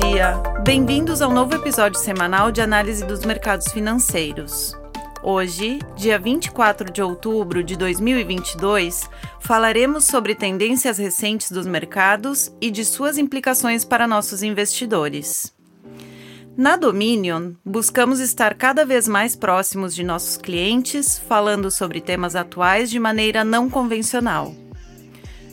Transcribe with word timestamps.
dia! 0.00 0.34
Bem-vindos 0.62 1.20
ao 1.20 1.32
novo 1.32 1.54
episódio 1.54 1.98
semanal 1.98 2.52
de 2.52 2.60
análise 2.60 3.04
dos 3.04 3.24
mercados 3.24 3.68
financeiros. 3.68 4.76
Hoje, 5.22 5.80
dia 5.96 6.18
24 6.18 6.92
de 6.92 7.02
outubro 7.02 7.64
de 7.64 7.76
2022, 7.76 9.08
falaremos 9.40 10.04
sobre 10.04 10.34
tendências 10.34 10.98
recentes 10.98 11.50
dos 11.50 11.66
mercados 11.66 12.52
e 12.60 12.70
de 12.70 12.84
suas 12.84 13.18
implicações 13.18 13.84
para 13.84 14.06
nossos 14.06 14.42
investidores. 14.42 15.52
Na 16.56 16.76
Dominion, 16.76 17.52
buscamos 17.64 18.20
estar 18.20 18.54
cada 18.54 18.84
vez 18.84 19.08
mais 19.08 19.34
próximos 19.34 19.94
de 19.94 20.04
nossos 20.04 20.36
clientes, 20.36 21.18
falando 21.18 21.70
sobre 21.70 22.00
temas 22.00 22.36
atuais 22.36 22.90
de 22.90 23.00
maneira 23.00 23.42
não 23.42 23.68
convencional. 23.68 24.54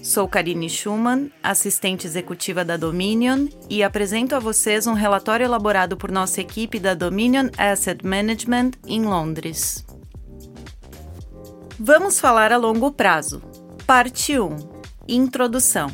Sou 0.05 0.27
Karine 0.27 0.69
Schumann, 0.69 1.31
assistente 1.41 2.05
executiva 2.05 2.63
da 2.63 2.77
Dominion, 2.77 3.47
e 3.67 3.81
apresento 3.81 4.35
a 4.35 4.39
vocês 4.39 4.85
um 4.85 4.93
relatório 4.93 5.43
elaborado 5.43 5.97
por 5.97 6.11
nossa 6.11 6.39
equipe 6.39 6.79
da 6.79 6.93
Dominion 6.93 7.49
Asset 7.57 8.05
Management 8.05 8.73
em 8.85 9.03
Londres. 9.03 9.83
Vamos 11.79 12.19
falar 12.19 12.51
a 12.51 12.57
longo 12.57 12.91
prazo. 12.91 13.41
Parte 13.87 14.39
1 14.39 14.55
Introdução. 15.07 15.91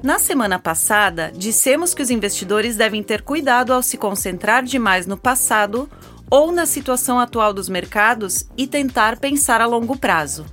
Na 0.00 0.20
semana 0.20 0.56
passada, 0.56 1.32
dissemos 1.34 1.92
que 1.92 2.02
os 2.02 2.10
investidores 2.10 2.76
devem 2.76 3.02
ter 3.02 3.22
cuidado 3.22 3.72
ao 3.72 3.82
se 3.82 3.96
concentrar 3.96 4.62
demais 4.62 5.04
no 5.04 5.16
passado 5.16 5.90
ou 6.30 6.52
na 6.52 6.64
situação 6.64 7.18
atual 7.18 7.52
dos 7.52 7.68
mercados 7.68 8.44
e 8.56 8.68
tentar 8.68 9.18
pensar 9.18 9.60
a 9.60 9.66
longo 9.66 9.98
prazo. 9.98 10.46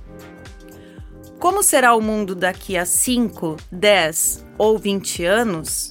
Como 1.40 1.62
será 1.62 1.94
o 1.94 2.02
mundo 2.02 2.34
daqui 2.34 2.76
a 2.76 2.84
5, 2.84 3.56
10 3.72 4.44
ou 4.58 4.78
20 4.78 5.24
anos? 5.24 5.90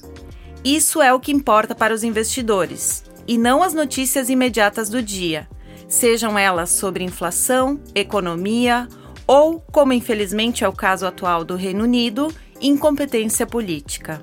Isso 0.64 1.02
é 1.02 1.12
o 1.12 1.18
que 1.18 1.32
importa 1.32 1.74
para 1.74 1.92
os 1.92 2.04
investidores, 2.04 3.02
e 3.26 3.36
não 3.36 3.60
as 3.60 3.74
notícias 3.74 4.30
imediatas 4.30 4.88
do 4.88 5.02
dia, 5.02 5.48
sejam 5.88 6.38
elas 6.38 6.70
sobre 6.70 7.02
inflação, 7.02 7.80
economia 7.96 8.86
ou, 9.26 9.58
como 9.72 9.92
infelizmente 9.92 10.62
é 10.62 10.68
o 10.68 10.72
caso 10.72 11.04
atual 11.04 11.44
do 11.44 11.56
Reino 11.56 11.82
Unido, 11.82 12.32
incompetência 12.60 13.44
política. 13.44 14.22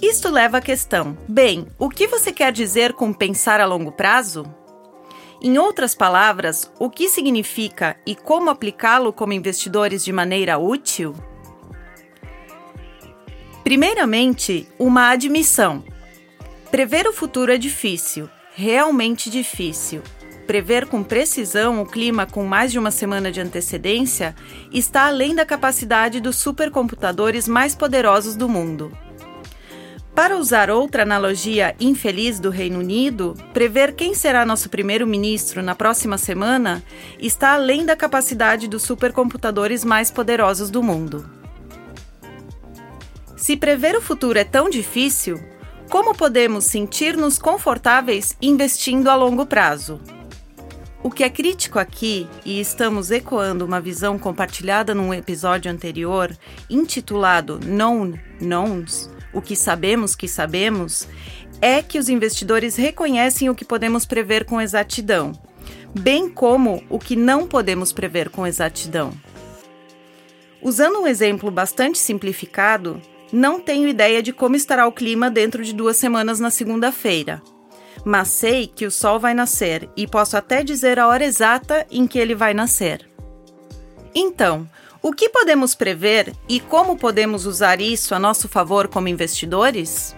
Isto 0.00 0.30
leva 0.30 0.58
à 0.58 0.60
questão: 0.60 1.18
bem, 1.28 1.66
o 1.80 1.88
que 1.88 2.06
você 2.06 2.30
quer 2.30 2.52
dizer 2.52 2.92
com 2.92 3.12
pensar 3.12 3.60
a 3.60 3.66
longo 3.66 3.90
prazo? 3.90 4.46
Em 5.46 5.58
outras 5.58 5.94
palavras, 5.94 6.68
o 6.76 6.90
que 6.90 7.08
significa 7.08 7.96
e 8.04 8.16
como 8.16 8.50
aplicá-lo 8.50 9.12
como 9.12 9.32
investidores 9.32 10.04
de 10.04 10.12
maneira 10.12 10.58
útil? 10.58 11.14
Primeiramente, 13.62 14.66
uma 14.76 15.10
admissão. 15.10 15.84
Prever 16.68 17.06
o 17.06 17.12
futuro 17.12 17.52
é 17.52 17.58
difícil, 17.58 18.28
realmente 18.56 19.30
difícil. 19.30 20.02
Prever 20.48 20.86
com 20.86 21.04
precisão 21.04 21.80
o 21.80 21.86
clima 21.86 22.26
com 22.26 22.44
mais 22.44 22.72
de 22.72 22.78
uma 22.80 22.90
semana 22.90 23.30
de 23.30 23.40
antecedência 23.40 24.34
está 24.72 25.06
além 25.06 25.32
da 25.32 25.46
capacidade 25.46 26.20
dos 26.20 26.34
supercomputadores 26.38 27.46
mais 27.46 27.72
poderosos 27.72 28.34
do 28.34 28.48
mundo. 28.48 28.90
Para 30.16 30.38
usar 30.38 30.70
outra 30.70 31.02
analogia 31.02 31.76
infeliz 31.78 32.40
do 32.40 32.48
Reino 32.48 32.78
Unido, 32.78 33.34
prever 33.52 33.92
quem 33.94 34.14
será 34.14 34.46
nosso 34.46 34.70
primeiro-ministro 34.70 35.62
na 35.62 35.74
próxima 35.74 36.16
semana 36.16 36.82
está 37.18 37.52
além 37.52 37.84
da 37.84 37.94
capacidade 37.94 38.66
dos 38.66 38.82
supercomputadores 38.82 39.84
mais 39.84 40.10
poderosos 40.10 40.70
do 40.70 40.82
mundo. 40.82 41.28
Se 43.36 43.58
prever 43.58 43.94
o 43.94 44.00
futuro 44.00 44.38
é 44.38 44.44
tão 44.44 44.70
difícil, 44.70 45.38
como 45.90 46.14
podemos 46.14 46.64
sentir-nos 46.64 47.38
confortáveis 47.38 48.34
investindo 48.40 49.08
a 49.08 49.14
longo 49.14 49.44
prazo? 49.44 50.00
O 51.02 51.10
que 51.10 51.24
é 51.24 51.28
crítico 51.28 51.78
aqui, 51.78 52.26
e 52.42 52.58
estamos 52.58 53.10
ecoando 53.10 53.66
uma 53.66 53.82
visão 53.82 54.18
compartilhada 54.18 54.94
num 54.94 55.12
episódio 55.12 55.70
anterior, 55.70 56.34
intitulado 56.70 57.60
Known 57.62 58.14
Knowns, 58.40 59.14
o 59.36 59.42
que 59.42 59.54
sabemos 59.54 60.16
que 60.16 60.26
sabemos, 60.26 61.06
é 61.60 61.82
que 61.82 61.98
os 61.98 62.08
investidores 62.08 62.74
reconhecem 62.74 63.50
o 63.50 63.54
que 63.54 63.66
podemos 63.66 64.06
prever 64.06 64.46
com 64.46 64.58
exatidão, 64.58 65.32
bem 66.00 66.26
como 66.30 66.82
o 66.88 66.98
que 66.98 67.14
não 67.14 67.46
podemos 67.46 67.92
prever 67.92 68.30
com 68.30 68.46
exatidão. 68.46 69.12
Usando 70.62 71.00
um 71.00 71.06
exemplo 71.06 71.50
bastante 71.50 71.98
simplificado, 71.98 73.00
não 73.30 73.60
tenho 73.60 73.86
ideia 73.86 74.22
de 74.22 74.32
como 74.32 74.56
estará 74.56 74.86
o 74.86 74.92
clima 74.92 75.30
dentro 75.30 75.62
de 75.62 75.74
duas 75.74 75.98
semanas 75.98 76.40
na 76.40 76.50
segunda-feira. 76.50 77.42
Mas 78.06 78.28
sei 78.28 78.66
que 78.66 78.86
o 78.86 78.90
sol 78.90 79.20
vai 79.20 79.34
nascer 79.34 79.90
e 79.94 80.06
posso 80.06 80.34
até 80.34 80.62
dizer 80.62 80.98
a 80.98 81.08
hora 81.08 81.24
exata 81.24 81.86
em 81.90 82.06
que 82.06 82.18
ele 82.18 82.34
vai 82.34 82.54
nascer. 82.54 83.06
Então, 84.14 84.66
o 85.06 85.12
que 85.12 85.28
podemos 85.28 85.72
prever 85.72 86.34
e 86.48 86.58
como 86.58 86.96
podemos 86.96 87.46
usar 87.46 87.80
isso 87.80 88.12
a 88.12 88.18
nosso 88.18 88.48
favor 88.48 88.88
como 88.88 89.06
investidores? 89.06 90.16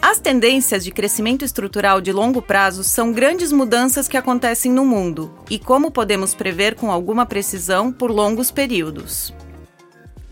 As 0.00 0.20
tendências 0.20 0.84
de 0.84 0.92
crescimento 0.92 1.44
estrutural 1.44 2.00
de 2.00 2.12
longo 2.12 2.40
prazo 2.40 2.84
são 2.84 3.10
grandes 3.10 3.50
mudanças 3.50 4.06
que 4.06 4.16
acontecem 4.16 4.70
no 4.70 4.84
mundo 4.84 5.36
e 5.50 5.58
como 5.58 5.90
podemos 5.90 6.36
prever 6.36 6.76
com 6.76 6.92
alguma 6.92 7.26
precisão 7.26 7.90
por 7.90 8.12
longos 8.12 8.52
períodos. 8.52 9.34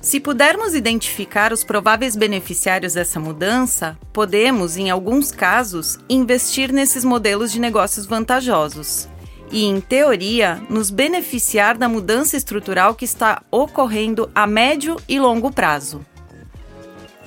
Se 0.00 0.20
pudermos 0.20 0.72
identificar 0.72 1.52
os 1.52 1.64
prováveis 1.64 2.14
beneficiários 2.14 2.92
dessa 2.92 3.18
mudança, 3.18 3.98
podemos, 4.12 4.76
em 4.76 4.88
alguns 4.88 5.32
casos, 5.32 5.98
investir 6.08 6.72
nesses 6.72 7.04
modelos 7.04 7.50
de 7.50 7.58
negócios 7.58 8.06
vantajosos 8.06 9.08
e, 9.54 9.66
em 9.66 9.80
teoria, 9.80 10.60
nos 10.68 10.90
beneficiar 10.90 11.78
da 11.78 11.88
mudança 11.88 12.36
estrutural 12.36 12.92
que 12.92 13.04
está 13.04 13.40
ocorrendo 13.52 14.28
a 14.34 14.48
médio 14.48 14.96
e 15.08 15.20
longo 15.20 15.48
prazo. 15.48 16.04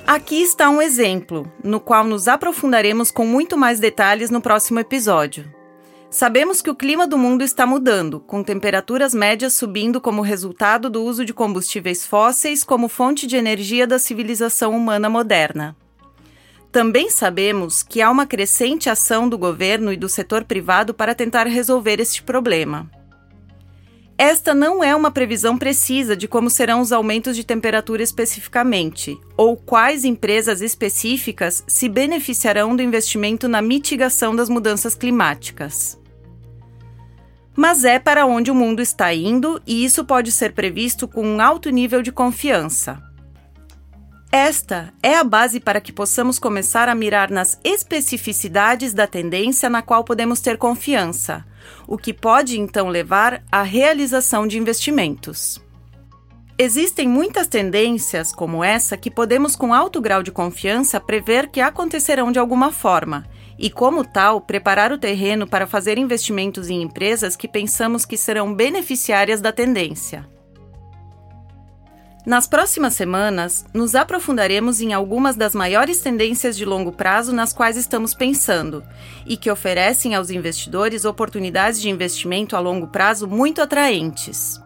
Aqui 0.06 0.42
está 0.42 0.70
um 0.70 0.82
exemplo, 0.82 1.50
no 1.64 1.80
qual 1.80 2.04
nos 2.04 2.28
aprofundaremos 2.28 3.12
com 3.12 3.26
muito 3.26 3.58
mais 3.58 3.80
detalhes 3.80 4.30
no 4.30 4.42
próximo 4.42 4.78
episódio. 4.78 5.46
Sabemos 6.10 6.62
que 6.62 6.70
o 6.70 6.76
clima 6.76 7.08
do 7.08 7.18
mundo 7.18 7.46
está 7.46 7.66
mudando, 7.66 8.20
com 8.20 8.44
temperaturas 8.44 9.14
médias 9.14 9.54
subindo 9.54 10.02
como 10.02 10.22
resultado 10.22 10.90
do 10.90 11.04
uso 11.04 11.24
de 11.24 11.34
combustíveis 11.34 12.06
fósseis 12.06 12.62
como 12.62 12.90
fonte 12.90 13.26
de 13.26 13.38
energia 13.38 13.88
da 13.88 13.98
civilização 13.98 14.76
humana 14.76 15.10
moderna. 15.10 15.78
Também 16.72 17.10
sabemos 17.10 17.82
que 17.82 18.02
há 18.02 18.12
uma 18.12 18.26
crescente 18.26 18.90
ação 18.90 19.28
do 19.28 19.38
governo 19.38 19.92
e 19.92 19.98
do 19.98 20.10
setor 20.10 20.44
privado 20.44 20.94
para 20.94 21.16
tentar 21.16 21.48
resolver 21.48 22.00
este 22.00 22.22
problema. 22.22 22.90
Esta 24.18 24.56
não 24.56 24.84
é 24.84 24.96
uma 24.96 25.12
previsão 25.12 25.56
precisa 25.58 26.18
de 26.18 26.28
como 26.28 26.50
serão 26.50 26.82
os 26.82 26.92
aumentos 26.92 27.36
de 27.36 27.44
temperatura 27.44 28.02
especificamente, 28.02 29.16
ou 29.38 29.56
quais 29.56 30.04
empresas 30.04 30.60
específicas 30.60 31.64
se 31.68 31.88
beneficiarão 31.88 32.76
do 32.76 32.82
investimento 32.82 33.48
na 33.48 33.62
mitigação 33.62 34.36
das 34.36 34.50
mudanças 34.50 34.96
climáticas. 34.96 36.00
Mas 37.56 37.84
é 37.84 38.00
para 38.00 38.26
onde 38.26 38.50
o 38.50 38.56
mundo 38.56 38.82
está 38.82 39.14
indo 39.14 39.62
e 39.68 39.86
isso 39.86 40.04
pode 40.04 40.32
ser 40.32 40.54
previsto 40.54 41.08
com 41.08 41.24
um 41.24 41.40
alto 41.40 41.70
nível 41.70 42.02
de 42.02 42.12
confiança. 42.12 43.02
Esta 44.40 44.94
é 45.02 45.16
a 45.16 45.24
base 45.24 45.60
para 45.60 45.82
que 45.82 45.92
possamos 45.92 46.38
começar 46.38 46.88
a 46.88 46.94
mirar 46.94 47.32
nas 47.32 47.60
especificidades 47.64 48.94
da 48.94 49.08
tendência 49.08 49.68
na 49.68 49.82
qual 49.82 50.04
podemos 50.04 50.40
ter 50.40 50.60
confiança, 50.60 51.44
o 51.88 51.98
que 51.98 52.14
pode 52.14 52.60
então 52.60 52.88
levar 52.88 53.42
à 53.52 53.64
realização 53.64 54.46
de 54.46 54.60
investimentos. 54.60 55.60
Existem 56.56 57.08
muitas 57.08 57.48
tendências, 57.48 58.32
como 58.32 58.64
essa, 58.64 58.96
que 58.96 59.10
podemos, 59.10 59.56
com 59.56 59.74
alto 59.74 60.00
grau 60.00 60.22
de 60.22 60.32
confiança, 60.32 61.00
prever 61.00 61.50
que 61.50 61.60
acontecerão 61.60 62.32
de 62.32 62.38
alguma 62.38 62.72
forma, 62.72 63.26
e, 63.58 63.72
como 63.72 64.06
tal, 64.06 64.40
preparar 64.40 64.92
o 64.92 65.00
terreno 65.00 65.48
para 65.48 65.66
fazer 65.66 65.98
investimentos 65.98 66.70
em 66.70 66.84
empresas 66.84 67.36
que 67.36 67.48
pensamos 67.48 68.06
que 68.06 68.16
serão 68.16 68.54
beneficiárias 68.54 69.42
da 69.42 69.52
tendência. 69.52 70.37
Nas 72.28 72.46
próximas 72.46 72.94
semanas, 72.94 73.66
nos 73.74 73.96
aprofundaremos 73.96 74.82
em 74.82 74.94
algumas 74.94 75.38
das 75.38 75.56
maiores 75.56 76.02
tendências 76.02 76.58
de 76.58 76.66
longo 76.66 76.92
prazo 76.92 77.32
nas 77.32 77.54
quais 77.54 77.78
estamos 77.78 78.14
pensando 78.14 78.84
e 79.26 79.38
que 79.38 79.50
oferecem 79.50 80.14
aos 80.14 80.30
investidores 80.30 81.06
oportunidades 81.06 81.80
de 81.82 81.90
investimento 81.90 82.58
a 82.58 82.60
longo 82.60 82.88
prazo 82.88 83.30
muito 83.30 83.62
atraentes. 83.62 84.62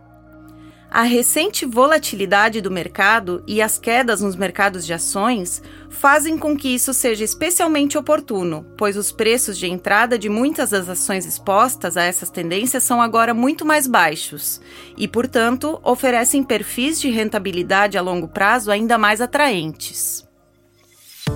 A 0.94 1.04
recente 1.04 1.66
volatilidade 1.66 2.60
do 2.60 2.70
mercado 2.70 3.42
e 3.48 3.62
as 3.62 3.78
quedas 3.78 4.20
nos 4.20 4.36
mercados 4.36 4.86
de 4.86 4.92
ações 4.92 5.64
fazem 5.90 6.38
com 6.38 6.56
que 6.58 6.68
isso 6.68 6.94
seja 6.94 7.24
especialmente 7.24 7.98
oportuno, 7.98 8.66
pois 8.78 8.98
os 8.98 9.10
preços 9.10 9.58
de 9.58 9.68
entrada 9.68 10.20
de 10.20 10.28
muitas 10.28 10.72
das 10.72 10.90
ações 10.90 11.26
expostas 11.26 11.96
a 11.96 12.04
essas 12.04 12.30
tendências 12.30 12.84
são 12.84 13.02
agora 13.02 13.34
muito 13.34 13.66
mais 13.66 13.88
baixos 13.88 14.60
e, 14.98 15.08
portanto, 15.08 15.80
oferecem 15.82 16.44
perfis 16.44 17.00
de 17.00 17.10
rentabilidade 17.10 17.98
a 17.98 18.02
longo 18.02 18.28
prazo 18.28 18.70
ainda 18.70 18.98
mais 18.98 19.22
atraentes. 19.22 20.28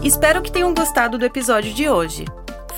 Espero 0.03 0.41
que 0.41 0.51
tenham 0.51 0.73
gostado 0.73 1.17
do 1.17 1.23
episódio 1.23 1.73
de 1.73 1.87
hoje. 1.87 2.25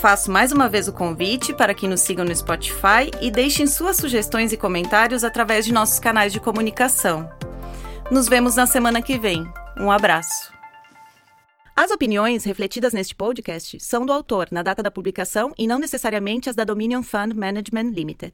Faço 0.01 0.29
mais 0.29 0.51
uma 0.51 0.69
vez 0.69 0.87
o 0.87 0.93
convite 0.93 1.55
para 1.55 1.73
que 1.73 1.87
nos 1.87 2.01
sigam 2.01 2.23
no 2.23 2.35
Spotify 2.35 3.09
e 3.19 3.31
deixem 3.31 3.65
suas 3.65 3.97
sugestões 3.97 4.53
e 4.53 4.57
comentários 4.57 5.23
através 5.23 5.65
de 5.65 5.73
nossos 5.73 5.99
canais 5.99 6.31
de 6.31 6.39
comunicação. 6.39 7.27
Nos 8.11 8.27
vemos 8.27 8.55
na 8.55 8.67
semana 8.67 9.01
que 9.01 9.17
vem. 9.17 9.51
Um 9.75 9.89
abraço. 9.89 10.53
As 11.75 11.89
opiniões 11.89 12.43
refletidas 12.43 12.93
neste 12.93 13.15
podcast 13.15 13.79
são 13.79 14.05
do 14.05 14.13
autor 14.13 14.47
na 14.51 14.61
data 14.61 14.83
da 14.83 14.91
publicação 14.91 15.51
e 15.57 15.65
não 15.65 15.79
necessariamente 15.79 16.47
as 16.47 16.55
da 16.55 16.63
Dominion 16.63 17.01
Fund 17.01 17.33
Management 17.33 17.89
Limited. 17.91 18.33